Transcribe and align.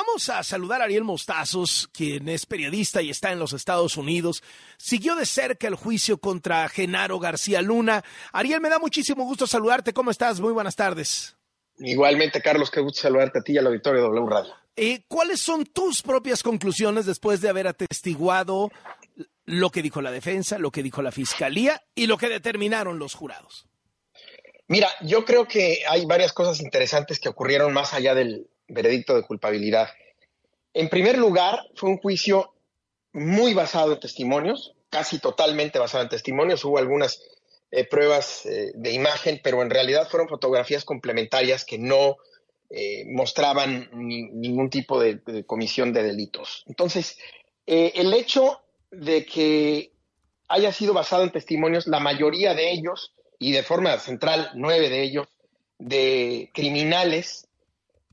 vamos 0.00 0.30
a 0.30 0.42
saludar 0.42 0.80
a 0.80 0.84
Ariel 0.84 1.04
Mostazos, 1.04 1.88
quien 1.92 2.28
es 2.30 2.46
periodista 2.46 3.02
y 3.02 3.10
está 3.10 3.32
en 3.32 3.38
los 3.38 3.52
Estados 3.52 3.98
Unidos. 3.98 4.42
Siguió 4.78 5.14
de 5.14 5.26
cerca 5.26 5.68
el 5.68 5.74
juicio 5.74 6.18
contra 6.18 6.66
Genaro 6.70 7.18
García 7.18 7.60
Luna. 7.60 8.02
Ariel, 8.32 8.62
me 8.62 8.70
da 8.70 8.78
muchísimo 8.78 9.24
gusto 9.24 9.46
saludarte. 9.46 9.92
¿Cómo 9.92 10.10
estás? 10.10 10.40
Muy 10.40 10.54
buenas 10.54 10.74
tardes. 10.74 11.36
Igualmente, 11.78 12.40
Carlos, 12.40 12.70
qué 12.70 12.80
gusto 12.80 13.02
saludarte 13.02 13.40
a 13.40 13.42
ti 13.42 13.52
y 13.52 13.58
al 13.58 13.66
auditorio 13.66 14.00
de 14.00 14.08
W 14.08 14.26
Radio. 14.26 14.54
Eh, 14.76 15.04
¿Cuáles 15.06 15.40
son 15.40 15.66
tus 15.66 16.00
propias 16.00 16.42
conclusiones 16.42 17.04
después 17.04 17.42
de 17.42 17.50
haber 17.50 17.66
atestiguado 17.66 18.70
lo 19.44 19.68
que 19.68 19.82
dijo 19.82 20.00
la 20.00 20.10
defensa, 20.10 20.58
lo 20.58 20.70
que 20.70 20.82
dijo 20.82 21.02
la 21.02 21.12
fiscalía 21.12 21.82
y 21.94 22.06
lo 22.06 22.16
que 22.16 22.30
determinaron 22.30 22.98
los 22.98 23.14
jurados? 23.14 23.66
Mira, 24.66 24.88
yo 25.02 25.26
creo 25.26 25.46
que 25.46 25.82
hay 25.86 26.06
varias 26.06 26.32
cosas 26.32 26.60
interesantes 26.60 27.18
que 27.18 27.28
ocurrieron 27.28 27.74
más 27.74 27.92
allá 27.92 28.14
del 28.14 28.48
veredicto 28.70 29.14
de 29.14 29.22
culpabilidad. 29.22 29.88
En 30.72 30.88
primer 30.88 31.18
lugar, 31.18 31.60
fue 31.74 31.90
un 31.90 31.98
juicio 31.98 32.54
muy 33.12 33.54
basado 33.54 33.92
en 33.92 34.00
testimonios, 34.00 34.74
casi 34.88 35.18
totalmente 35.18 35.78
basado 35.78 36.04
en 36.04 36.10
testimonios. 36.10 36.64
Hubo 36.64 36.78
algunas 36.78 37.22
eh, 37.70 37.84
pruebas 37.84 38.46
eh, 38.46 38.72
de 38.74 38.92
imagen, 38.92 39.40
pero 39.42 39.62
en 39.62 39.70
realidad 39.70 40.08
fueron 40.08 40.28
fotografías 40.28 40.84
complementarias 40.84 41.64
que 41.64 41.78
no 41.78 42.16
eh, 42.68 43.04
mostraban 43.06 43.88
ningún 43.92 44.70
tipo 44.70 45.00
de, 45.00 45.44
comisión 45.44 45.92
de 45.92 46.02
delitos. 46.02 46.64
Entonces, 46.66 47.18
el 47.66 48.12
hecho 48.14 48.62
de 48.90 49.24
que 49.24 49.92
haya 50.48 50.72
sido 50.72 50.92
basado 50.92 51.22
en 51.22 51.30
testimonios, 51.30 51.86
la 51.86 52.00
mayoría 52.00 52.54
de 52.54 52.72
ellos 52.72 53.14
y 53.38 53.52
de 53.52 53.62
forma 53.62 53.96
central 53.98 54.50
nueve 54.54 54.88
de 54.88 55.02
ellos, 55.02 55.28
de 55.78 56.50
criminales 56.52 57.46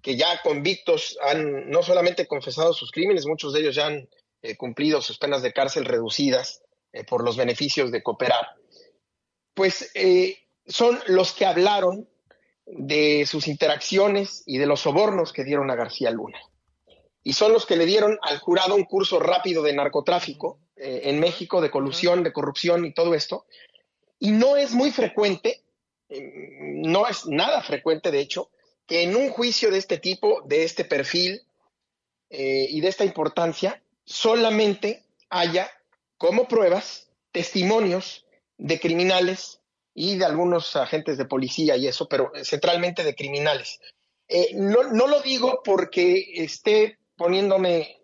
que 0.08 0.16
ya 0.16 0.40
convictos 0.42 1.18
han 1.22 1.70
no 1.70 1.84
solamente 1.84 2.28
confesado 2.28 2.72
sus 2.72 2.94
crímenes, 2.94 3.26
muchos 3.26 3.52
de 3.52 3.60
ellos 3.60 3.76
ya 3.76 3.88
han 3.88 4.08
eh, 4.42 4.56
cumplido 4.56 5.02
sus 5.02 5.18
penas 5.18 5.42
de 5.42 5.52
cárcel 5.52 5.84
reducidas 5.84 6.64
eh, 6.94 7.04
por 7.04 7.26
los 7.26 7.36
beneficios 7.36 7.92
de 7.92 8.02
cooperar, 8.02 8.56
pues 9.54 9.92
eh, 9.96 10.38
son 10.66 10.98
los 11.08 11.34
que 11.34 11.46
hablaron 11.46 12.08
de 12.66 13.26
sus 13.26 13.50
interacciones 13.50 14.44
y 14.46 14.60
de 14.60 14.66
los 14.66 14.80
sobornos 14.80 15.34
que 15.34 15.44
dieron 15.44 15.70
a 15.72 15.76
García 15.76 16.10
Luna. 16.10 16.40
Y 17.22 17.34
son 17.34 17.52
los 17.52 17.66
que 17.66 17.76
le 17.76 17.86
dieron 17.86 18.18
al 18.22 18.40
jurado 18.40 18.76
un 18.76 18.86
curso 18.86 19.20
rápido 19.20 19.62
de 19.62 19.74
narcotráfico 19.74 20.62
en 20.78 21.20
México, 21.20 21.60
de 21.60 21.70
colusión, 21.70 22.24
de 22.24 22.32
corrupción 22.32 22.86
y 22.86 22.94
todo 22.94 23.14
esto, 23.14 23.46
y 24.20 24.32
no 24.32 24.56
es 24.56 24.72
muy 24.72 24.90
frecuente, 24.92 25.66
no 26.10 27.10
es 27.10 27.26
nada 27.26 27.62
frecuente, 27.62 28.10
de 28.10 28.22
hecho, 28.22 28.52
que 28.88 29.04
en 29.04 29.16
un 29.16 29.30
juicio 29.30 29.70
de 29.70 29.78
este 29.78 29.98
tipo, 29.98 30.42
de 30.46 30.64
este 30.64 30.86
perfil 30.86 31.42
eh, 32.30 32.68
y 32.70 32.82
de 32.82 32.88
esta 32.88 33.04
importancia, 33.04 33.84
solamente 34.06 35.04
haya 35.30 35.70
como 36.18 36.48
pruebas 36.48 37.10
testimonios 37.32 38.26
de 38.58 38.80
criminales 38.80 39.60
y 39.94 40.18
de 40.18 40.26
algunos 40.26 40.76
agentes 40.76 41.18
de 41.18 41.26
policía 41.26 41.76
y 41.76 41.88
eso, 41.88 42.08
pero 42.08 42.32
centralmente 42.44 43.04
de 43.04 43.16
criminales. 43.16 43.80
Eh, 44.28 44.52
no, 44.56 44.84
no, 44.84 45.08
lo 45.08 45.22
digo 45.22 45.62
porque 45.64 46.24
esté 46.36 46.98
poniéndome 47.16 48.02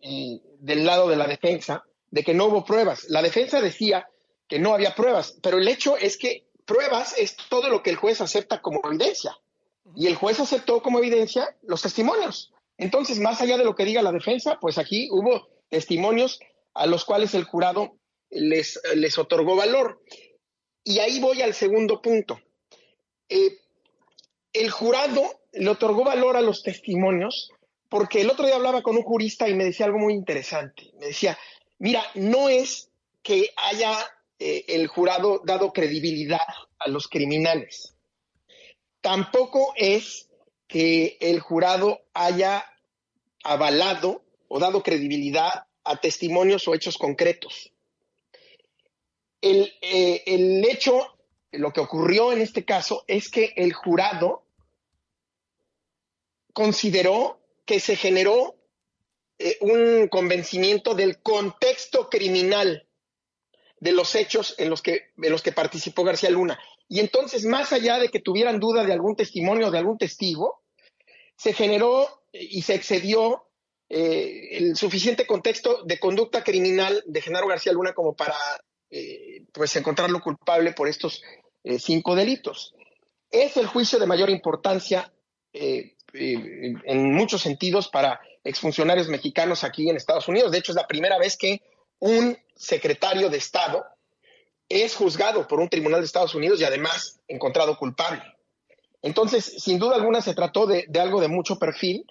del 0.60 0.86
lado 0.86 1.08
de 1.08 1.16
la 1.16 1.28
defensa 1.28 1.84
de 2.10 2.24
que 2.24 2.34
no 2.34 2.46
hubo 2.46 2.66
pruebas. 2.66 3.06
La 3.10 3.22
defensa 3.22 3.62
decía 3.62 4.08
que 4.48 4.60
no 4.60 4.74
había 4.74 4.96
pruebas, 4.96 5.38
pero 5.42 5.58
el 5.58 5.68
hecho 5.68 5.98
es 5.98 6.18
que 6.18 6.48
pruebas 6.66 7.16
es 7.18 7.36
todo 7.50 7.70
lo 7.70 7.84
que 7.84 7.90
el 7.90 7.96
juez 7.96 8.22
acepta 8.22 8.62
como 8.62 8.82
evidencia. 8.84 9.38
Y 9.96 10.08
el 10.08 10.16
juez 10.16 10.40
aceptó 10.40 10.82
como 10.82 11.00
evidencia 11.00 11.56
los 11.62 11.82
testimonios. 11.82 12.54
Entonces, 12.78 13.20
más 13.20 13.42
allá 13.42 13.58
de 13.58 13.66
lo 13.66 13.76
que 13.76 13.86
diga 13.86 14.02
la 14.02 14.12
defensa, 14.12 14.58
pues 14.60 14.78
aquí 14.78 15.08
hubo 15.12 15.48
testimonios 15.70 16.40
a 16.74 16.88
los 16.88 17.06
cuales 17.06 17.34
el 17.34 17.44
jurado 17.44 17.98
les, 18.30 18.80
otorgó 19.18 19.56
valor. 19.56 20.02
Y 20.84 21.00
ahí 21.00 21.20
voy 21.20 21.42
al 21.42 21.54
segundo 21.54 22.02
punto. 22.02 22.40
Eh, 23.30 23.58
el 24.54 24.70
jurado 24.70 25.24
le 25.52 25.70
otorgó 25.70 26.04
valor 26.04 26.36
a 26.36 26.42
los 26.42 26.64
testimonios 26.64 27.52
porque 27.90 28.22
el 28.22 28.30
otro 28.32 28.46
día 28.46 28.56
hablaba 28.56 28.82
con 28.82 28.98
un 28.98 29.04
jurista 29.04 29.48
y 29.48 29.54
me 29.54 29.66
decía 29.66 29.86
algo 29.86 30.00
muy 30.00 30.14
interesante. 30.14 30.92
Me 31.00 31.08
decía, 31.08 31.38
mira, 31.78 32.04
no 32.16 32.50
es 32.50 32.90
que 33.22 33.52
haya 33.56 33.96
eh, 34.40 34.66
el 34.68 34.88
jurado 34.88 35.42
dado 35.46 35.72
credibilidad 35.72 36.42
a 36.80 36.90
los 36.90 37.08
criminales. 37.08 37.93
Tampoco 39.04 39.74
es 39.76 40.30
que 40.66 41.18
el 41.20 41.42
jurado 41.42 42.00
haya 42.14 42.66
avalado 43.44 44.24
o 44.48 44.60
dado 44.60 44.82
credibilidad 44.82 45.68
a 45.84 45.98
testimonios 45.98 46.66
o 46.70 46.74
hechos 46.74 46.98
concretos. 46.98 47.74
El, 49.42 49.74
eh, 49.82 50.24
el 50.26 50.64
hecho, 50.64 51.18
lo 51.52 51.74
que 51.74 51.82
ocurrió 51.82 52.32
en 52.32 52.40
este 52.40 52.64
caso, 52.64 53.04
es 53.06 53.30
que 53.30 53.52
el 53.58 53.74
jurado 53.74 54.46
consideró 56.54 57.42
que 57.66 57.82
se 57.82 57.98
generó 57.98 58.56
eh, 59.38 59.58
un 59.60 60.08
convencimiento 60.08 60.96
del 60.96 61.22
contexto 61.22 62.10
criminal 62.10 62.88
de 63.84 63.92
los 63.92 64.16
hechos 64.16 64.56
en 64.58 64.70
los 64.70 64.82
que, 64.82 65.12
en 65.22 65.30
los 65.30 65.42
que 65.42 65.52
participó 65.52 66.06
García 66.06 66.30
Luna. 66.30 66.58
Y 66.88 67.02
entonces, 67.02 67.44
más 67.44 67.74
allá 67.74 68.00
de 68.00 68.08
que 68.08 68.22
tuvieran 68.22 68.60
duda 68.60 68.86
de 68.86 68.94
algún 68.94 69.18
testimonio 69.18 69.68
o 69.68 69.72
de 69.72 69.78
algún 69.78 69.98
testigo, 69.98 70.64
se 71.36 71.52
generó 71.52 72.08
y 72.32 72.62
se 72.62 72.76
excedió 72.76 73.50
eh, 73.90 74.58
el 74.58 74.78
suficiente 74.78 75.28
contexto 75.28 75.84
de 75.84 76.00
conducta 76.00 76.46
criminal 76.46 77.04
de 77.06 77.22
Genaro 77.22 77.48
García 77.48 77.74
Luna 77.74 77.94
como 77.94 78.16
para 78.16 78.38
eh, 78.90 79.44
pues 79.52 79.76
encontrarlo 79.76 80.22
culpable 80.22 80.72
por 80.72 80.88
estos 80.88 81.22
eh, 81.66 81.78
cinco 81.78 82.16
delitos. 82.16 82.74
Es 83.30 83.58
el 83.58 83.68
juicio 83.68 84.00
de 84.00 84.08
mayor 84.08 84.30
importancia 84.30 85.12
en 85.56 87.14
muchos 87.14 87.42
sentidos 87.42 87.88
para 87.90 88.20
exfuncionarios 88.44 89.08
mexicanos 89.08 89.64
aquí 89.64 89.90
en 89.90 89.98
Estados 89.98 90.28
Unidos. 90.28 90.52
De 90.52 90.60
hecho, 90.60 90.72
es 90.72 90.76
la 90.78 90.88
primera 90.88 91.20
vez 91.20 91.38
que 91.38 91.62
un 92.04 92.38
secretario 92.54 93.30
de 93.30 93.38
Estado 93.38 93.86
es 94.68 94.94
juzgado 94.94 95.48
por 95.48 95.62
un 95.62 95.70
tribunal 95.70 96.02
de 96.02 96.06
Estados 96.06 96.36
Unidos 96.36 96.60
y 96.60 96.66
además 96.66 97.22
encontrado 97.30 97.78
culpable. 97.78 98.22
Entonces, 99.02 99.46
sin 99.46 99.80
duda 99.80 99.96
alguna 99.96 100.22
se 100.22 100.34
trató 100.34 100.66
de, 100.66 100.86
algo 101.00 101.22
de 101.22 101.30
mucho 101.30 101.58
perfil. 101.58 102.06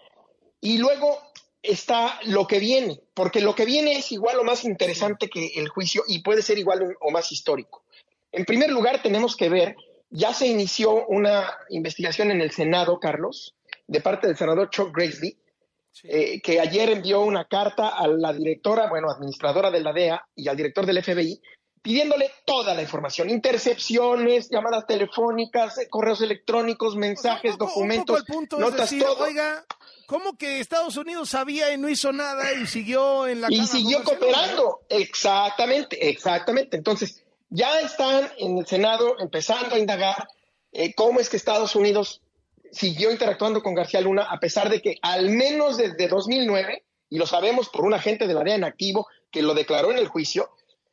Y 0.62 0.78
luego 0.78 1.19
está 1.62 2.19
lo 2.25 2.47
que 2.47 2.58
viene, 2.58 3.02
porque 3.12 3.42
lo 3.42 3.54
que 3.54 3.66
viene 3.66 3.98
es 3.98 4.12
igual 4.12 4.38
o 4.38 4.44
más 4.44 4.64
interesante 4.64 5.28
que 5.28 5.52
el 5.56 5.69
juicio 5.69 6.04
y 6.08 6.20
puede 6.22 6.41
ser 6.41 6.58
igual 6.58 6.97
o 6.98 7.10
más 7.10 7.31
histórico. 7.31 7.84
En 8.31 8.47
primer 8.47 8.70
lugar, 8.70 9.02
tenemos 9.02 9.36
que 9.36 9.50
ver, 9.50 9.76
ya 10.08 10.32
se 10.32 10.47
inició 10.47 11.06
una 11.06 11.54
investigación 11.69 12.31
en 12.31 12.41
el 12.41 12.50
Senado, 12.50 12.98
Carlos, 12.98 13.54
de 13.86 14.00
parte 14.00 14.26
del 14.26 14.38
senador 14.38 14.70
Chuck 14.70 14.97
Grassley, 14.97 15.36
eh, 16.04 16.41
que 16.41 16.60
ayer 16.60 16.91
envió 16.91 17.20
una 17.20 17.44
carta 17.44 17.88
a 17.88 18.06
la 18.08 18.32
directora, 18.32 18.88
bueno, 18.88 19.10
administradora 19.10 19.70
de 19.70 19.80
la 19.80 19.92
DEA 19.92 20.26
y 20.34 20.48
al 20.48 20.56
director 20.56 20.86
del 20.86 21.03
FBI, 21.03 21.41
pidiéndole 21.82 22.30
toda 22.44 22.75
la 22.75 22.82
información, 22.82 23.28
intercepciones, 23.28 24.48
llamadas 24.48 24.86
telefónicas, 24.86 25.78
eh, 25.78 25.88
correos 25.91 26.20
electrónicos, 26.22 26.97
mensajes, 26.97 27.58
documentos, 27.58 28.20
el 28.20 28.25
punto 28.25 28.58
notas, 28.58 28.91
todo. 28.97 29.25
Oiga, 29.25 29.64
¿cómo 30.06 30.36
que 30.36 30.60
Estados 30.60 30.97
Unidos 30.97 31.31
sabía 31.31 31.75
y 31.75 31.78
no 31.78 31.88
hizo 31.88 32.12
nada 32.12 32.52
y 32.52 32.66
siguió 32.66 33.26
en 33.26 33.41
la 33.41 33.48
Y 33.50 33.66
siguió 33.66 34.02
cooperando, 34.04 34.82
exactamente, 34.88 36.08
exactamente. 36.08 36.76
Entonces, 36.76 37.22
ya 37.50 37.81
están 37.81 38.31
en 38.38 38.58
el 38.58 38.66
Senado 38.66 39.16
empezando 39.19 39.75
a 39.75 39.78
indagar 39.78 40.28
eh, 40.72 40.94
cómo 40.94 41.20
es 41.20 41.28
que 41.28 41.36
Estados 41.36 41.76
Unidos 41.76 42.22
siguió 42.72 43.12
interactuando 43.12 43.62
con 43.62 43.74
García 43.74 44.00
Luna 44.00 44.26
a 44.28 44.40
pesar 44.40 44.68
de 44.68 44.80
que 44.80 44.96
al 45.02 45.30
menos 45.30 45.76
desde 45.76 46.08
2009, 46.08 46.84
y 47.10 47.18
lo 47.18 47.26
sabemos 47.26 47.69
por 47.69 47.84
un 47.84 47.94
agente 47.94 48.26
de 48.26 48.34
la 48.34 48.42
DEA 48.42 48.56
en 48.56 48.64
activo 48.64 49.06
que 49.30 49.42
lo 49.42 49.54
declaró 49.54 49.92
en 49.92 49.98
el 49.98 50.08
juicio, 50.08 50.50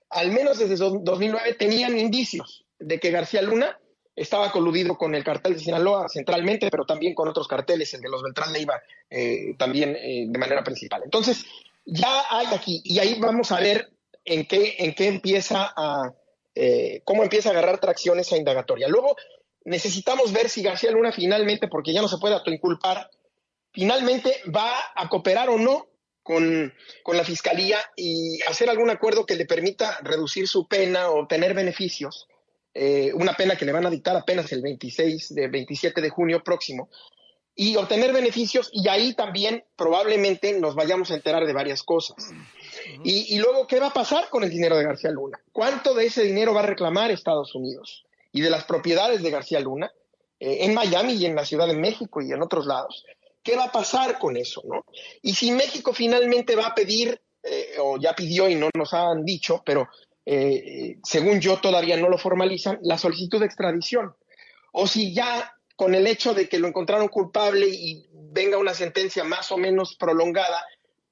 al 0.10 0.32
menos 0.32 0.60
desde 0.60 0.76
2009 0.76 1.54
tenían 1.54 1.98
indicios 1.98 2.66
de 2.78 3.00
que 3.00 3.12
García 3.12 3.42
Luna 3.42 3.80
estaba 4.16 4.52
coludido 4.52 4.98
con 4.98 5.16
el 5.16 5.24
cartel 5.24 5.54
de 5.54 5.60
Sinaloa 5.60 6.10
centralmente, 6.10 6.70
pero 6.70 6.86
también 6.86 7.14
con 7.14 7.30
otros 7.30 7.48
carteles, 7.48 7.94
el 7.94 8.02
de 8.02 8.10
los 8.10 8.22
Beltrán 8.22 8.52
Leiva 8.52 8.82
eh, 9.10 9.56
también 9.58 9.96
eh, 9.96 10.26
de 10.28 10.40
manera 10.40 10.62
principal. 10.62 11.02
Entonces, 11.06 11.46
ya 11.86 12.26
hay 12.30 12.48
aquí, 12.48 12.82
y 12.84 13.00
ahí 13.00 13.18
vamos 13.20 13.52
a 13.54 13.60
ver 13.62 13.90
en 14.26 14.46
qué, 14.46 14.76
en 14.80 14.94
qué 14.94 15.08
empieza 15.08 15.74
a, 15.76 16.14
eh, 16.54 17.02
cómo 17.06 17.24
empieza 17.24 17.50
a 17.50 17.52
agarrar 17.54 17.80
tracción 17.80 18.20
esa 18.20 18.36
indagatoria. 18.36 18.90
Luego, 18.90 19.16
necesitamos 19.66 20.32
ver 20.32 20.50
si 20.50 20.62
García 20.62 20.92
Luna 20.92 21.12
finalmente, 21.12 21.68
porque 21.68 21.94
ya 21.94 22.02
no 22.02 22.08
se 22.08 22.18
puede 22.18 22.36
autoinculpar, 22.36 23.10
finalmente 23.72 24.42
va 24.56 24.72
a 24.96 25.10
cooperar 25.10 25.50
o 25.50 25.58
no 25.58 25.88
con, 26.24 26.74
la 27.08 27.24
fiscalía 27.24 27.80
y 27.96 28.40
hacer 28.44 28.70
algún 28.70 28.90
acuerdo 28.90 29.26
que 29.26 29.36
le 29.36 29.46
permita 29.46 29.98
reducir 30.04 30.48
su 30.48 30.68
pena 30.68 31.10
o 31.10 31.26
tener 31.28 31.56
beneficios. 31.56 32.28
Eh, 32.74 33.12
una 33.16 33.34
pena 33.34 33.56
que 33.56 33.66
le 33.66 33.72
van 33.72 33.88
a 33.88 33.90
dictar 33.90 34.16
apenas 34.16 34.52
el 34.52 34.62
26 34.62 35.34
de 35.34 35.48
27 35.48 36.02
de 36.02 36.10
junio 36.10 36.44
próximo. 36.44 36.90
y 37.56 37.76
obtener 37.76 38.14
beneficios 38.14 38.70
y 38.72 38.88
ahí 38.88 39.14
también 39.16 39.66
probablemente 39.76 40.58
nos 40.58 40.76
vayamos 40.76 41.12
a 41.12 41.16
enterar 41.16 41.46
de 41.46 41.52
varias 41.52 41.84
cosas. 41.84 42.32
y, 43.04 43.38
luego, 43.40 43.68
¿qué 43.68 43.80
va 43.80 43.88
a 43.88 43.94
pasar 43.94 44.30
con 44.30 44.44
el 44.44 44.50
dinero 44.50 44.78
de 44.78 44.86
García 44.86 45.12
Luna? 45.12 45.42
¿Cuánto 45.52 45.94
de 45.94 46.06
ese 46.06 46.24
dinero 46.24 46.54
va 46.54 46.62
a 46.62 46.68
reclamar 46.68 47.12
Estados 47.12 47.54
Unidos? 47.56 48.06
Y 48.32 48.42
de 48.42 48.50
las 48.50 48.66
propiedades 48.66 49.22
de 49.24 49.32
García 49.32 49.60
Luna 49.60 49.92
eh, 50.40 50.60
en 50.62 50.74
Miami 50.74 51.14
y 51.14 51.26
en 51.26 51.36
la 51.36 51.46
Ciudad 51.46 51.68
de 51.68 51.76
México 51.76 52.22
y 52.22 52.32
en 52.32 52.42
otros 52.42 52.66
lados. 52.66 53.06
¿Qué 53.44 53.56
va 53.56 53.66
a 53.66 53.72
pasar 53.72 54.20
con 54.20 54.38
eso? 54.38 54.62
¿no? 54.66 54.86
Y 55.22 55.34
si 55.34 55.52
México 55.52 55.94
finalmente 55.94 56.56
va 56.56 56.68
a 56.68 56.76
pedir, 56.76 57.20
eh, 57.44 57.76
o 57.80 57.98
ya 57.98 58.14
pidió 58.14 58.50
y 58.50 58.56
no 58.56 58.70
nos 58.76 58.94
han 58.94 59.24
dicho, 59.26 59.64
pero 59.66 59.88
eh, 60.26 60.98
según 61.04 61.40
yo 61.40 61.58
todavía 61.58 61.98
no 61.98 62.10
lo 62.10 62.18
formalizan, 62.18 62.80
la 62.84 62.98
solicitud 62.98 63.40
de 63.40 63.48
extradición. 63.48 64.14
O 64.72 64.88
si 64.88 65.14
ya 65.14 65.54
con 65.76 65.96
el 65.96 66.06
hecho 66.08 66.34
de 66.34 66.48
que 66.48 66.60
lo 66.60 66.68
encontraron 66.68 67.08
culpable 67.08 67.68
y 67.68 68.06
venga 68.12 68.58
una 68.58 68.74
sentencia 68.74 69.24
más 69.24 69.52
o 69.52 69.58
menos 69.58 69.96
prolongada, 69.96 70.64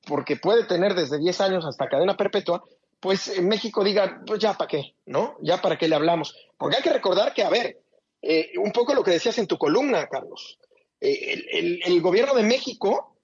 porque 0.06 0.36
puede 0.36 0.66
tener 0.66 0.94
desde 0.94 1.20
10 1.20 1.42
años 1.42 1.66
hasta 1.66 1.88
cadena 1.88 2.16
perpetua, 2.16 2.64
pues 3.00 3.28
en 3.30 3.48
México 3.48 3.84
diga, 3.84 4.22
pues 4.26 4.40
ya 4.40 4.54
para 4.54 4.68
qué, 4.68 4.96
¿no? 5.06 5.38
Ya 5.42 5.62
para 5.62 5.78
qué 5.78 5.88
le 5.88 5.96
hablamos. 5.96 6.36
Porque 6.58 6.78
hay 6.78 6.84
que 6.84 6.94
recordar 6.94 7.34
que, 7.34 7.44
a 7.44 7.50
ver, 7.50 7.82
eh, 8.22 8.52
un 8.58 8.72
poco 8.72 8.94
lo 8.94 9.04
que 9.04 9.12
decías 9.12 9.38
en 9.38 9.48
tu 9.48 9.58
columna, 9.58 10.08
Carlos, 10.08 10.60
eh, 11.00 11.80
el, 11.86 12.02
gobierno 12.02 12.34
de 12.34 12.44
México, 12.44 13.18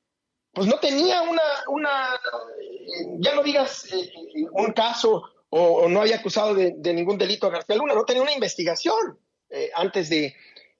pues 0.54 0.68
no 0.68 0.80
tenía 0.80 1.22
una, 1.24 1.42
una 1.68 2.20
ya 3.18 3.34
no 3.34 3.42
digas 3.42 3.92
eh, 3.92 4.12
un 4.52 4.72
caso 4.74 5.24
o, 5.50 5.88
no 5.90 6.02
había 6.02 6.18
acusado 6.18 6.54
de, 6.54 6.94
ningún 6.94 7.18
delito 7.18 7.48
a 7.48 7.52
García 7.52 7.76
Luna, 7.76 7.94
no 7.94 8.06
tenía 8.06 8.24
una 8.24 8.34
investigación 8.34 9.20
antes 9.76 10.10
de, 10.10 10.36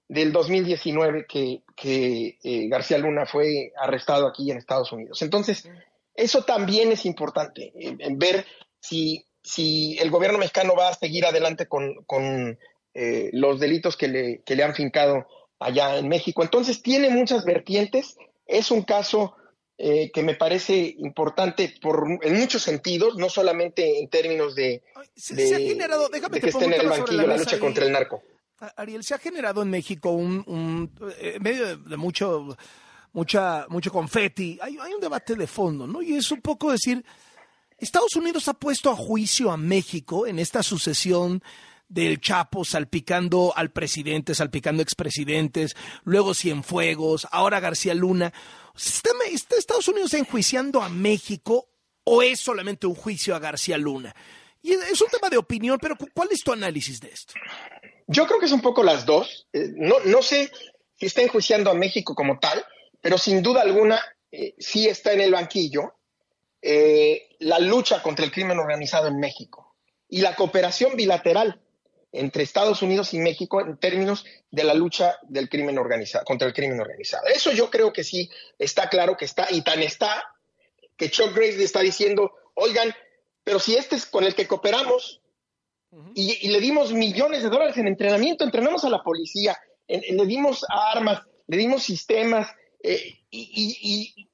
del 0.08 0.32
2019 0.32 1.26
que, 1.26 1.62
que 1.74 2.38
eh, 2.42 2.68
García 2.68 2.98
Luna 2.98 3.26
fue 3.26 3.72
arrestado 3.76 4.26
aquí 4.26 4.50
en 4.50 4.58
Estados 4.58 4.92
Unidos. 4.92 5.22
Entonces, 5.22 5.68
eso 6.14 6.44
también 6.44 6.92
es 6.92 7.06
importante, 7.06 7.72
en, 7.74 8.18
ver 8.18 8.46
si, 8.84 9.24
si, 9.42 9.98
el 9.98 10.10
gobierno 10.10 10.38
mexicano 10.38 10.74
va 10.76 10.88
a 10.88 10.94
seguir 10.94 11.24
adelante 11.24 11.66
con, 11.66 12.04
con 12.06 12.58
eh, 12.92 13.30
los 13.32 13.58
delitos 13.58 13.96
que 13.96 14.08
le, 14.08 14.42
que 14.42 14.56
le 14.56 14.62
han 14.62 14.74
fincado 14.74 15.26
allá 15.58 15.96
en 15.96 16.08
México. 16.08 16.42
Entonces, 16.42 16.82
tiene 16.82 17.08
muchas 17.10 17.44
vertientes, 17.44 18.16
es 18.46 18.70
un 18.70 18.82
caso 18.82 19.36
eh, 19.78 20.10
que 20.12 20.22
me 20.22 20.34
parece 20.34 20.94
importante 20.98 21.74
por, 21.80 22.06
en 22.22 22.38
muchos 22.38 22.62
sentidos, 22.62 23.16
no 23.16 23.28
solamente 23.28 24.00
en 24.00 24.08
términos 24.08 24.54
de, 24.54 24.82
se, 25.16 25.54
ha 25.54 25.58
generado, 25.58 26.08
déjame 26.08 26.40
que 26.40 26.50
esté 26.50 26.64
en 26.64 26.72
el 26.74 26.88
banquillo 26.88 27.26
la, 27.26 27.36
lucha 27.36 27.58
contra 27.58 27.84
el 27.84 27.92
narco. 27.92 28.22
Ariel, 28.76 29.02
se 29.02 29.14
ha 29.14 29.18
generado 29.18 29.62
en 29.62 29.70
México 29.70 30.10
un, 30.10 30.90
eh, 31.18 31.34
en 31.36 31.42
medio 31.42 31.76
de, 31.76 31.96
mucho, 31.96 32.56
mucha, 33.12 33.66
mucho 33.68 33.90
confeti, 33.90 34.58
hay, 34.60 34.76
un 34.76 35.00
debate 35.00 35.34
de 35.34 35.46
fondo, 35.46 35.86
¿no? 35.86 36.02
Y 36.02 36.14
es 36.14 36.30
un 36.30 36.40
poco 36.40 36.70
decir, 36.70 37.04
Estados 37.84 38.16
Unidos 38.16 38.48
ha 38.48 38.54
puesto 38.54 38.90
a 38.90 38.96
juicio 38.96 39.50
a 39.50 39.58
México 39.58 40.26
en 40.26 40.38
esta 40.38 40.62
sucesión 40.62 41.42
del 41.86 42.18
Chapo 42.18 42.64
salpicando 42.64 43.52
al 43.54 43.72
presidente, 43.72 44.34
salpicando 44.34 44.82
expresidentes, 44.82 45.76
luego 46.02 46.34
Cienfuegos, 46.34 47.28
ahora 47.30 47.60
García 47.60 47.94
Luna. 47.94 48.32
¿Está, 48.74 49.10
¿Está, 49.30 49.56
Estados 49.56 49.86
Unidos 49.88 50.14
enjuiciando 50.14 50.80
a 50.80 50.88
México 50.88 51.68
o 52.04 52.22
es 52.22 52.40
solamente 52.40 52.86
un 52.86 52.94
juicio 52.94 53.36
a 53.36 53.38
García 53.38 53.76
Luna? 53.76 54.16
Y 54.62 54.72
es 54.72 55.00
un 55.02 55.08
tema 55.08 55.28
de 55.28 55.36
opinión, 55.36 55.78
pero 55.78 55.94
¿cuál 56.14 56.28
es 56.32 56.42
tu 56.42 56.52
análisis 56.52 57.00
de 57.00 57.08
esto? 57.08 57.34
Yo 58.06 58.26
creo 58.26 58.40
que 58.40 58.46
es 58.46 58.52
un 58.52 58.62
poco 58.62 58.82
las 58.82 59.04
dos. 59.04 59.46
Eh, 59.52 59.72
no, 59.76 59.96
no 60.06 60.22
sé 60.22 60.50
si 60.96 61.04
está 61.04 61.20
enjuiciando 61.20 61.70
a 61.70 61.74
México 61.74 62.14
como 62.14 62.38
tal, 62.38 62.64
pero 63.02 63.18
sin 63.18 63.42
duda 63.42 63.60
alguna 63.60 64.00
eh, 64.32 64.54
sí 64.58 64.88
está 64.88 65.12
en 65.12 65.20
el 65.20 65.32
banquillo 65.32 65.92
eh, 66.66 67.33
la 67.44 67.58
lucha 67.58 68.02
contra 68.02 68.24
el 68.24 68.32
crimen 68.32 68.58
organizado 68.58 69.06
en 69.06 69.18
México 69.18 69.76
y 70.08 70.20
la 70.20 70.34
cooperación 70.34 70.96
bilateral 70.96 71.60
entre 72.10 72.42
Estados 72.42 72.80
Unidos 72.80 73.12
y 73.12 73.18
México 73.18 73.60
en 73.60 73.76
términos 73.76 74.24
de 74.50 74.64
la 74.64 74.72
lucha 74.72 75.18
del 75.22 75.48
crimen 75.48 75.78
organizado, 75.78 76.24
contra 76.24 76.46
el 76.48 76.54
crimen 76.54 76.80
organizado. 76.80 77.26
Eso 77.26 77.52
yo 77.52 77.70
creo 77.70 77.92
que 77.92 78.04
sí 78.04 78.30
está 78.58 78.88
claro 78.88 79.16
que 79.16 79.24
está, 79.24 79.48
y 79.50 79.62
tan 79.62 79.82
está 79.82 80.24
que 80.96 81.10
Chuck 81.10 81.34
Grace 81.34 81.58
le 81.58 81.64
está 81.64 81.80
diciendo, 81.80 82.32
oigan, 82.54 82.94
pero 83.42 83.58
si 83.58 83.76
este 83.76 83.96
es 83.96 84.06
con 84.06 84.24
el 84.24 84.34
que 84.34 84.46
cooperamos, 84.46 85.20
y, 86.14 86.48
le 86.48 86.60
dimos 86.60 86.92
millones 86.92 87.42
de 87.42 87.50
dólares 87.50 87.76
en 87.76 87.86
entrenamiento, 87.86 88.44
entrenamos 88.44 88.84
a 88.84 88.90
la 88.90 89.02
policía, 89.02 89.56
le 89.86 90.26
dimos 90.26 90.64
armas, 90.68 91.22
le 91.46 91.56
dimos 91.56 91.82
sistemas, 91.82 92.48
eh, 92.82 93.20
y, 93.30 94.28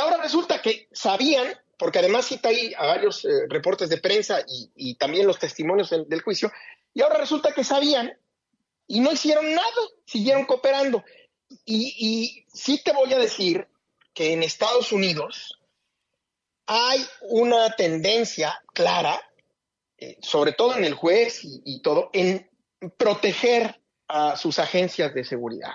ahora 0.00 0.18
resulta 0.22 0.60
que 0.60 0.88
sabían, 0.92 1.46
porque 1.82 1.98
además 1.98 2.26
cita 2.26 2.50
ahí 2.50 2.72
a 2.78 2.86
varios 2.86 3.24
eh, 3.24 3.46
reportes 3.48 3.88
de 3.88 3.98
prensa 3.98 4.44
y, 4.46 4.94
también 4.94 5.26
los 5.26 5.40
testimonios 5.40 5.90
del, 5.90 6.20
juicio, 6.22 6.52
y 6.94 7.02
ahora 7.02 7.18
resulta 7.18 7.52
que 7.52 7.64
sabían 7.64 8.16
y 8.86 9.00
no 9.00 9.10
hicieron 9.10 9.52
nada, 9.52 9.82
siguieron 10.06 10.44
cooperando. 10.44 11.02
y 11.66 12.46
sí 12.52 12.80
te 12.84 12.92
voy 12.92 13.12
a 13.12 13.18
decir 13.18 13.66
que 14.14 14.32
en 14.32 14.44
Estados 14.44 14.92
Unidos 14.92 15.58
hay 16.66 17.04
una 17.22 17.74
tendencia 17.74 18.62
clara 18.72 19.20
eh, 20.02 20.18
sobre 20.20 20.52
todo 20.52 20.76
en 20.76 20.84
el 20.84 20.94
juez 20.94 21.42
y, 21.42 21.80
todo, 21.80 22.10
en 22.12 22.50
proteger 22.96 23.80
a 24.08 24.36
sus 24.36 24.58
agencias 24.58 25.14
de 25.14 25.24
seguridad. 25.24 25.74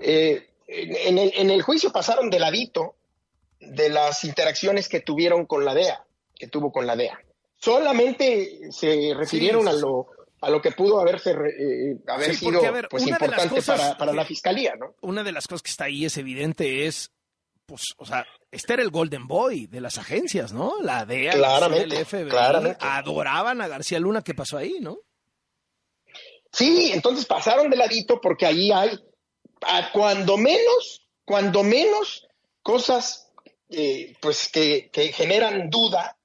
Eh, 0.00 0.48
en, 0.66 1.48
el, 1.50 1.62
juicio 1.62 1.92
pasaron 1.92 2.28
de 2.28 2.40
ladito 2.40 2.96
de 3.60 3.88
las 3.88 4.24
interacciones 4.24 4.88
que 4.88 5.00
tuvieron 5.00 5.46
con 5.46 5.64
la 5.64 5.74
DEA, 5.74 6.04
que 6.34 6.48
tuvo 6.48 6.72
con 6.72 6.86
la 6.86 6.96
DEA. 6.96 7.18
Solamente 7.56 8.72
se 8.72 9.12
refirieron 9.14 9.68
a 9.68 9.72
lo 9.72 10.08
a 10.42 10.48
lo 10.48 10.62
que 10.62 10.72
pudo 10.72 10.98
haberse 10.98 11.32
eh, 11.32 11.98
haber 12.06 12.34
sido 12.34 12.62
pues 12.88 13.06
importante 13.06 13.60
para, 13.60 13.98
para, 13.98 14.14
la 14.14 14.24
fiscalía, 14.24 14.74
¿no? 14.74 14.94
Una 15.02 15.22
de 15.22 15.32
las 15.32 15.46
cosas 15.46 15.62
que 15.62 15.70
está 15.70 15.84
ahí 15.84 16.06
es 16.06 16.16
evidente 16.16 16.86
es 16.86 17.12
pues, 17.70 17.82
o 17.98 18.04
sea, 18.04 18.26
este 18.50 18.72
era 18.72 18.82
el 18.82 18.90
Golden 18.90 19.28
Boy 19.28 19.68
de 19.68 19.80
las 19.80 19.96
agencias, 19.96 20.52
¿no? 20.52 20.82
La 20.82 21.06
DEA, 21.06 21.34
claramente, 21.34 21.96
el 21.96 22.04
FBI, 22.04 22.76
adoraban 22.80 23.60
a 23.60 23.68
García 23.68 24.00
Luna. 24.00 24.22
¿Qué 24.22 24.34
pasó 24.34 24.56
ahí, 24.56 24.78
no? 24.80 24.98
Sí, 26.52 26.90
entonces 26.92 27.26
pasaron 27.26 27.70
de 27.70 27.76
ladito 27.76 28.20
porque 28.20 28.46
ahí 28.46 28.72
hay, 28.72 28.98
cuando 29.92 30.36
menos, 30.36 31.06
cuando 31.24 31.62
menos 31.62 32.26
cosas, 32.60 33.29
eh, 33.70 34.16
pues 34.20 34.48
que, 34.48 34.90
generan 35.14 35.70
duda 35.70 36.16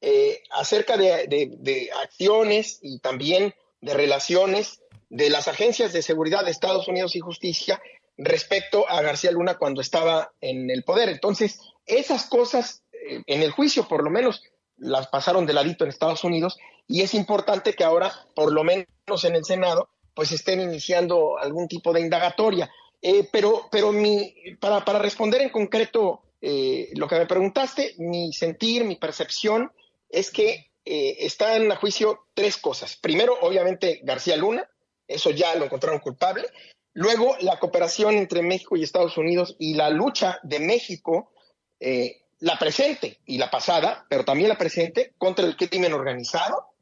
eh, 0.00 0.42
acerca 0.50 0.96
de 0.96 1.90
acciones 2.02 2.78
y 2.82 3.00
también 3.00 3.54
de 3.80 3.94
relaciones 3.94 4.80
de 5.10 5.30
las 5.30 5.48
agencias 5.48 5.92
de 5.92 6.02
seguridad 6.02 6.44
de 6.44 6.50
Estados 6.50 6.88
Unidos 6.88 7.16
y 7.16 7.20
Justicia 7.20 7.80
respecto 8.16 8.88
a 8.88 9.00
García 9.00 9.30
Luna 9.30 9.56
cuando 9.56 9.80
estaba 9.80 10.32
en 10.40 10.70
el 10.70 10.82
poder. 10.82 11.08
Entonces, 11.08 11.60
esas 11.86 12.26
cosas 12.26 12.82
eh, 12.92 13.22
en 13.26 13.42
el 13.42 13.52
juicio, 13.52 13.86
por 13.88 14.04
lo 14.04 14.10
menos, 14.10 14.42
las 14.76 15.08
pasaron 15.08 15.46
de 15.46 15.54
ladito 15.54 15.84
en 15.84 15.90
Estados 15.90 16.24
Unidos 16.24 16.58
y 16.86 17.02
es 17.02 17.14
importante 17.14 17.74
que 17.74 17.84
ahora, 17.84 18.12
por 18.34 18.52
lo 18.52 18.64
menos 18.64 19.24
en 19.24 19.36
el 19.36 19.44
Senado, 19.44 19.88
pues 20.14 20.32
estén 20.32 20.60
iniciando 20.60 21.38
algún 21.38 21.68
tipo 21.68 21.92
de 21.92 22.00
indagatoria. 22.00 22.70
Pero 23.30 23.68
pero 23.70 23.92
mi, 23.92 24.34
para, 24.58 24.84
para, 24.84 24.98
responder 24.98 25.40
en 25.40 25.50
concreto 25.50 26.22
eh, 26.40 26.90
lo 26.94 27.08
que 27.08 27.18
me 27.18 27.26
preguntaste, 27.26 27.94
mi 27.98 28.32
sentir, 28.32 28.84
mi 28.84 28.96
percepción 28.96 29.72
es 30.08 30.30
que 30.30 30.66
están 30.90 31.64
en 31.64 31.74
juicio 31.74 32.28
tres 32.32 32.56
cosas. 32.56 32.96
Primero, 32.96 33.36
obviamente, 33.42 34.00
García 34.04 34.38
Luna, 34.38 34.66
eso 35.06 35.30
ya 35.30 35.54
lo 35.54 35.66
encontraron 35.66 36.00
culpable. 36.00 36.48
Luego, 36.92 37.36
la 37.40 37.58
cooperación 37.58 38.16
entre 38.16 38.42
México 38.42 38.76
y 38.76 38.82
Estados 38.82 39.16
Unidos 39.16 39.54
y 39.58 39.74
la 39.74 39.88
lucha 39.88 40.40
de 40.42 40.58
México, 40.58 41.30
eh, 41.80 42.22
la 42.40 42.58
presente 42.58 43.18
y 43.24 43.38
la 43.38 43.50
pasada, 43.50 44.06
pero 44.10 44.24
también 44.24 44.48
la 44.48 44.58
presente, 44.58 45.14
contra 45.16 45.46
el 45.46 45.56
crimen 45.56 45.92
organizado, 45.92 46.72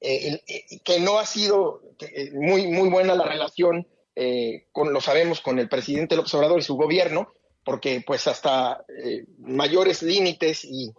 eh, 0.00 0.42
eh, 0.46 0.78
que 0.84 1.00
no 1.00 1.18
ha 1.18 1.26
sido 1.26 1.82
muy, 2.32 2.66
muy 2.66 2.88
buena 2.88 3.14
la 3.14 3.24
relación, 3.24 3.86
con, 4.72 4.92
lo 4.92 5.00
sabemos, 5.00 5.40
con 5.40 5.58
el 5.58 5.70
presidente 5.70 6.16
López 6.16 6.34
Obrador 6.34 6.58
y 6.58 6.62
su 6.62 6.76
gobierno, 6.76 7.32
porque 7.64 8.02
pues 8.06 8.26
hasta 8.26 8.84
mayores 9.38 10.02
límites 10.02 10.64
y, 10.64 10.92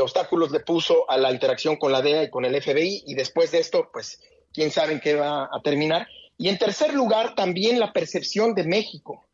obstáculos 0.00 0.50
le 0.50 0.60
puso 0.60 1.10
a 1.10 1.16
la 1.16 1.32
interacción 1.32 1.76
con 1.76 1.92
la 1.92 2.02
DEA 2.02 2.24
y 2.24 2.30
con 2.30 2.44
el 2.44 2.60
FBI, 2.60 3.04
y 3.06 3.14
después 3.14 3.50
de 3.52 3.58
esto, 3.58 3.88
pues 3.90 4.20
quién 4.52 4.70
sabe 4.70 4.92
en 4.92 5.00
qué 5.00 5.14
va 5.14 5.44
a 5.44 5.62
terminar. 5.62 6.06
Y 6.36 6.48
en 6.48 6.58
tercer 6.58 6.92
lugar, 6.92 7.34
también 7.34 7.80
la 7.80 7.92
percepción 7.92 8.54
de 8.54 8.64
México, 8.64 9.28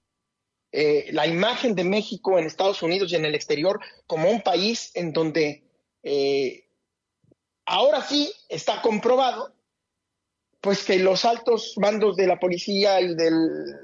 eh, 0.76 1.08
la 1.12 1.26
imagen 1.26 1.76
de 1.76 1.84
México 1.84 2.36
en 2.36 2.46
Estados 2.46 2.82
Unidos 2.82 3.12
y 3.12 3.14
en 3.14 3.24
el 3.24 3.36
exterior 3.36 3.78
como 4.08 4.28
un 4.28 4.42
país 4.42 4.90
en 4.94 5.12
donde 5.12 5.62
eh, 6.02 6.66
ahora 7.64 8.02
sí 8.02 8.32
está 8.48 8.82
comprobado 8.82 9.54
pues 10.60 10.82
que 10.82 10.98
los 10.98 11.24
altos 11.24 11.74
mandos 11.76 12.16
de 12.16 12.26
la 12.26 12.40
policía 12.40 13.00
y 13.00 13.14
de 13.14 13.30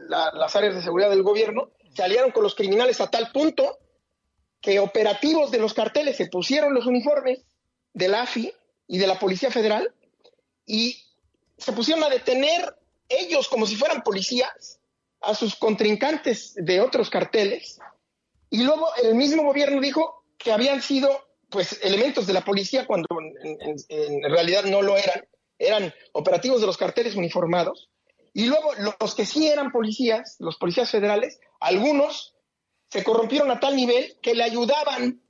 las 0.09 0.57
áreas 0.57 0.75
de 0.75 0.83
seguridad 0.83 1.11
del 1.11 1.23
gobierno 1.23 1.71
se 1.95 2.03
aliaron 2.03 2.31
con 2.31 2.43
los 2.43 2.55
criminales 2.55 3.01
a 3.01 3.11
tal 3.11 3.31
punto 3.33 3.79
que 4.61 4.79
operativos 4.79 5.51
de 5.51 5.59
los 5.59 5.75
carteles 5.75 6.17
se 6.17 6.27
pusieron 6.27 6.75
los 6.75 6.87
uniformes 6.87 7.45
de 7.93 8.09
la 8.09 8.23
AFI 8.23 8.53
y 8.87 8.99
de 8.99 9.07
la 9.07 9.19
Policía 9.19 9.51
Federal 9.51 9.93
y 10.67 11.03
se 11.57 11.73
pusieron 11.73 12.05
a 12.05 12.09
detener 12.09 12.77
ellos 13.09 13.49
como 13.49 13.67
si 13.67 13.77
fueran 13.77 14.03
policías 14.03 14.81
a 15.21 15.35
sus 15.35 15.57
contrincantes 15.57 16.55
de 16.57 16.81
otros 16.81 17.11
carteles. 17.11 17.79
Y 18.51 18.63
luego 18.63 18.89
el 19.03 19.15
mismo 19.15 19.43
gobierno 19.43 19.81
dijo 19.81 20.25
que 20.39 20.53
habían 20.53 20.81
sido 20.83 21.11
pues 21.51 21.81
elementos 21.83 22.27
de 22.27 22.33
la 22.33 22.45
policía 22.45 22.87
cuando 22.87 23.07
en, 23.89 24.23
realidad 24.23 24.65
no 24.65 24.83
lo 24.83 24.97
eran, 24.97 25.27
eran 25.59 25.93
operativos 26.13 26.61
de 26.61 26.67
los 26.67 26.77
carteles 26.77 27.17
uniformados. 27.17 27.91
Y 28.33 28.47
luego 28.47 28.73
los 29.01 29.15
que 29.15 29.27
sí 29.27 29.49
eran 29.49 29.73
policías, 29.73 30.37
los 30.39 30.57
policías 30.57 30.91
federales, 30.91 31.41
algunos 31.61 32.35
se 32.91 33.05
corrompieron 33.05 33.51
a 33.51 33.61
tal 33.61 33.77
nivel 33.77 34.19
que 34.21 34.35
le 34.35 34.43
ayudaban 34.43 35.23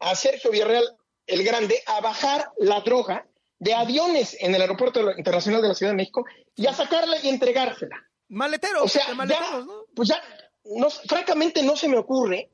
a 0.00 0.14
Sergio 0.14 0.50
Villarreal 0.50 0.84
el 1.26 1.44
Grande 1.44 1.82
a 1.86 2.00
bajar 2.00 2.50
la 2.58 2.80
droga 2.80 3.26
de 3.58 3.74
aviones 3.74 4.36
en 4.40 4.54
el 4.54 4.60
aeropuerto 4.60 5.00
internacional 5.16 5.62
de 5.62 5.68
la 5.68 5.74
Ciudad 5.74 5.92
de 5.92 5.96
México 5.96 6.24
y 6.54 6.66
a 6.66 6.72
sacarla 6.72 7.16
y 7.22 7.28
entregársela. 7.28 7.96
Maleteros, 8.28 8.82
o 8.82 8.88
sea, 8.88 9.14
maleteros, 9.14 9.66
¿no? 9.66 9.84
Pues 9.94 10.08
ya, 10.08 10.22
no, 10.64 10.90
francamente 10.90 11.62
no 11.62 11.76
se 11.76 11.88
me 11.88 11.96
ocurre 11.96 12.50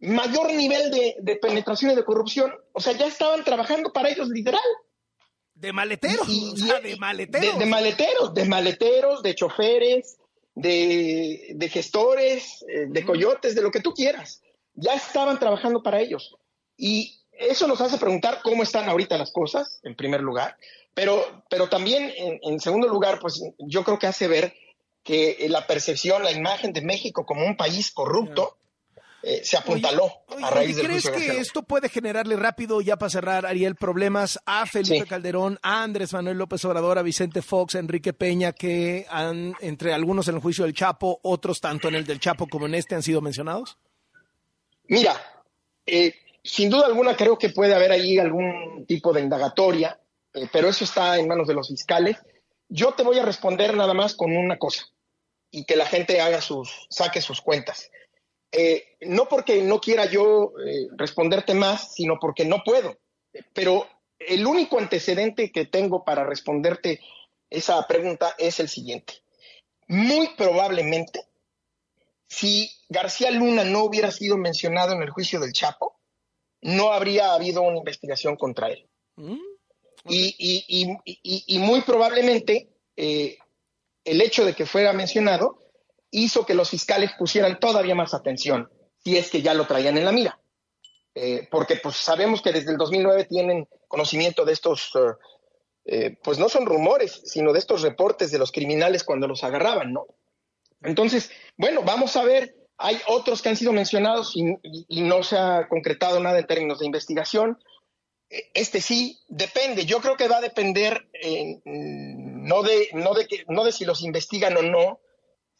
mayor 0.00 0.52
nivel 0.52 0.90
de, 0.90 1.16
de, 1.20 1.36
penetración 1.36 1.92
y 1.92 1.94
de 1.94 2.04
corrupción. 2.04 2.52
O 2.72 2.80
sea, 2.80 2.92
ya 2.92 3.06
estaban 3.06 3.44
trabajando 3.44 3.92
para 3.92 4.10
ellos 4.10 4.28
literal. 4.28 4.60
De 5.54 5.72
maleteros, 5.72 6.28
o 6.28 6.56
sea, 6.56 6.80
de 6.80 6.96
maleteros. 6.96 7.58
De, 7.58 7.66
maleteros, 7.66 8.34
de 8.34 8.44
maleteros, 8.44 9.22
de 9.22 9.34
choferes, 9.34 10.18
de, 10.54 11.52
de 11.54 11.68
gestores, 11.68 12.64
eh, 12.68 12.86
de 12.88 13.04
coyotes, 13.04 13.54
de 13.54 13.62
lo 13.62 13.70
que 13.70 13.80
tú 13.80 13.92
quieras. 13.92 14.42
Ya 14.74 14.94
estaban 14.94 15.38
trabajando 15.38 15.82
para 15.82 16.00
ellos. 16.00 16.36
Y 16.76 17.20
eso 17.32 17.66
nos 17.66 17.80
hace 17.80 17.98
preguntar 17.98 18.40
cómo 18.42 18.62
están 18.62 18.88
ahorita 18.88 19.18
las 19.18 19.32
cosas, 19.32 19.80
en 19.82 19.96
primer 19.96 20.20
lugar, 20.20 20.56
pero, 20.94 21.42
pero 21.50 21.68
también, 21.68 22.12
en, 22.16 22.60
segundo 22.60 22.86
lugar, 22.86 23.18
pues 23.20 23.42
yo 23.58 23.82
creo 23.82 23.98
que 23.98 24.06
hace 24.06 24.28
ver 24.28 24.54
que 25.02 25.46
la 25.48 25.66
percepción, 25.66 26.22
la 26.22 26.30
imagen 26.30 26.72
de 26.72 26.82
México 26.82 27.26
como 27.26 27.44
un 27.44 27.56
país 27.56 27.90
corrupto, 27.90 28.56
eh, 29.26 29.40
se 29.42 29.56
apuntaló 29.56 30.24
a 30.42 30.50
raíz 30.50 30.76
del 30.76 30.86
¿Crees 30.86 31.08
que 31.08 31.38
esto 31.38 31.62
puede 31.62 31.88
generarle 31.88 32.36
rápido, 32.36 32.82
ya 32.82 32.96
para 32.96 33.08
cerrar, 33.08 33.46
Ariel, 33.46 33.74
problemas 33.74 34.38
a 34.44 34.66
Felipe 34.66 35.06
Calderón, 35.06 35.58
a 35.62 35.82
Andrés 35.82 36.12
Manuel 36.12 36.36
López 36.36 36.62
Obrador, 36.66 36.98
a 36.98 37.02
Vicente 37.02 37.40
Fox, 37.40 37.74
a 37.74 37.78
Enrique 37.78 38.12
Peña, 38.12 38.52
que 38.52 39.06
han, 39.08 39.54
entre 39.60 39.94
algunos 39.94 40.28
en 40.28 40.34
el 40.34 40.40
juicio 40.42 40.64
del 40.64 40.74
Chapo, 40.74 41.20
otros 41.22 41.60
tanto 41.60 41.88
en 41.88 41.94
el 41.94 42.04
del 42.04 42.20
Chapo 42.20 42.46
como 42.48 42.66
en 42.66 42.74
este, 42.74 42.94
han 42.94 43.02
sido 43.02 43.22
mencionados? 43.22 43.78
Mira, 44.88 45.14
eh, 45.86 46.14
sin 46.42 46.68
duda 46.68 46.86
alguna 46.86 47.16
creo 47.16 47.38
que 47.38 47.48
puede 47.48 47.74
haber 47.74 47.92
ahí 47.92 48.18
algún 48.18 48.84
tipo 48.86 49.12
de 49.14 49.22
indagatoria, 49.22 49.98
eh, 50.34 50.48
pero 50.52 50.68
eso 50.68 50.84
está 50.84 51.18
en 51.18 51.28
manos 51.28 51.48
de 51.48 51.54
los 51.54 51.68
fiscales. 51.68 52.18
Yo 52.68 52.92
te 52.92 53.02
voy 53.02 53.18
a 53.18 53.24
responder 53.24 53.74
nada 53.74 53.94
más 53.94 54.14
con 54.14 54.36
una 54.36 54.58
cosa 54.58 54.84
y 55.50 55.64
que 55.64 55.76
la 55.76 55.86
gente 55.86 56.20
haga 56.20 56.42
sus, 56.42 56.86
saque 56.90 57.22
sus 57.22 57.40
cuentas. 57.40 57.90
Eh, 58.56 58.96
no 59.00 59.28
porque 59.28 59.62
no 59.62 59.80
quiera 59.80 60.06
yo 60.06 60.52
eh, 60.64 60.86
responderte 60.96 61.54
más, 61.54 61.92
sino 61.94 62.18
porque 62.20 62.44
no 62.44 62.62
puedo. 62.64 62.96
Pero 63.52 63.88
el 64.18 64.46
único 64.46 64.78
antecedente 64.78 65.50
que 65.50 65.66
tengo 65.66 66.04
para 66.04 66.24
responderte 66.24 67.00
esa 67.50 67.84
pregunta 67.86 68.34
es 68.38 68.60
el 68.60 68.68
siguiente. 68.68 69.14
Muy 69.88 70.28
probablemente, 70.36 71.26
si 72.28 72.70
García 72.88 73.30
Luna 73.32 73.64
no 73.64 73.84
hubiera 73.84 74.10
sido 74.12 74.36
mencionado 74.36 74.92
en 74.92 75.02
el 75.02 75.10
juicio 75.10 75.40
del 75.40 75.52
Chapo, 75.52 76.00
no 76.62 76.92
habría 76.92 77.34
habido 77.34 77.62
una 77.62 77.78
investigación 77.78 78.36
contra 78.36 78.68
él. 78.68 78.88
Mm, 79.16 79.38
y, 80.06 81.58
muy 81.58 81.80
probablemente 81.82 82.68
eh, 82.96 83.38
el 84.04 84.20
hecho 84.20 84.44
de 84.44 84.54
que 84.54 84.66
fuera 84.66 84.92
mencionado 84.92 85.63
hizo 86.22 86.46
que 86.46 86.54
los 86.54 86.70
fiscales 86.70 87.12
pusieran 87.18 87.58
todavía 87.58 87.94
más 87.94 88.14
atención, 88.14 88.70
si 89.02 89.16
es 89.16 89.30
que 89.30 89.42
ya 89.42 89.54
lo 89.54 89.66
traían 89.66 89.98
en 89.98 90.04
la 90.04 90.12
mira. 90.12 90.40
Eh, 91.14 91.46
porque 91.50 91.76
pues 91.76 91.96
sabemos 91.96 92.42
que 92.42 92.52
desde 92.52 92.72
el 92.72 92.76
2009 92.76 93.24
tienen 93.24 93.68
conocimiento 93.86 94.44
de 94.44 94.52
estos, 94.52 94.92
eh, 95.84 96.16
pues 96.22 96.38
no 96.38 96.48
son 96.48 96.66
rumores, 96.66 97.22
sino 97.24 97.52
de 97.52 97.60
estos 97.60 97.82
reportes 97.82 98.30
de 98.30 98.38
los 98.38 98.50
criminales 98.50 99.04
cuando 99.04 99.28
los 99.28 99.44
agarraban, 99.44 99.92
¿no? 99.92 100.06
Entonces, 100.82 101.30
bueno, 101.56 101.82
vamos 101.82 102.16
a 102.16 102.24
ver 102.24 102.56
hay 102.76 103.00
otros 103.06 103.40
que 103.40 103.48
han 103.48 103.56
sido 103.56 103.72
mencionados 103.72 104.34
y, 104.34 105.02
no 105.02 105.22
se 105.22 105.36
ha 105.38 105.68
concretado 105.68 106.20
nada 106.20 106.38
en 106.38 106.46
términos 106.46 106.80
de 106.80 106.86
investigación. 106.86 107.58
E, 108.28 108.50
este 108.54 108.80
sí, 108.80 109.20
depende. 109.28 109.86
Yo 109.86 110.00
creo 110.00 110.16
que 110.16 110.28
va 110.28 110.38
a 110.38 110.42
depender 110.42 111.08
eh, 111.12 111.60
no, 111.64 112.62
de, 112.62 112.88
no, 112.92 113.14
de 113.14 113.26
que, 113.26 113.44
no 113.48 113.64
de 113.64 113.72
si 113.72 113.84
los 113.84 114.02
investigan 114.02 114.56
o 114.56 114.62
no, 114.62 115.00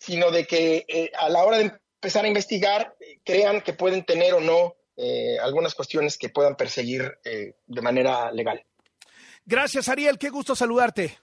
sino 0.05 0.31
de 0.31 0.47
que 0.47 0.85
eh, 0.89 1.11
a 1.19 1.29
la 1.29 1.45
hora 1.45 1.59
de 1.59 1.73
empezar 1.97 2.25
a 2.25 2.29
investigar 2.29 2.95
crean 3.25 3.61
que 3.61 3.73
pueden 3.73 4.05
tener 4.05 4.35
o 4.35 4.41
no 4.41 4.75
eh, 4.97 5.39
algunas 5.41 5.75
cuestiones 5.75 6.19
que 6.19 6.29
puedan 6.29 6.57
perseguir 6.57 7.19
de 7.25 7.83
manera 7.83 8.31
legal. 8.31 8.65
Gracias, 9.45 9.89
Ariel. 9.89 10.19
Qué 10.19 10.31
gusto 10.31 10.55
saludarte. 10.55 11.19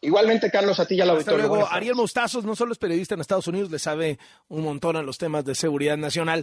Igualmente, 0.00 0.50
Carlos, 0.50 0.78
a 0.80 0.86
ti 0.86 0.96
ya 0.96 1.06
la 1.06 1.14
Hasta 1.14 1.32
luego. 1.32 1.66
Ariel 1.70 1.94
Mostazos 1.94 2.44
no 2.44 2.54
solo 2.54 2.72
es 2.72 2.78
periodista 2.78 3.14
en 3.14 3.20
Estados 3.20 3.46
Unidos, 3.46 3.70
le 3.70 3.78
sabe 3.78 4.18
un 4.48 4.62
montón 4.62 4.96
a 4.96 5.02
los 5.02 5.18
temas 5.18 5.44
de 5.44 5.54
seguridad 5.54 5.96
nacional. 5.96 6.42